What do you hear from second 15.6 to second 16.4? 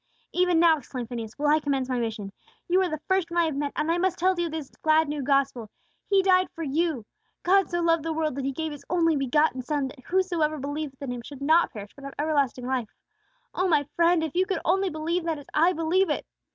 believe it!"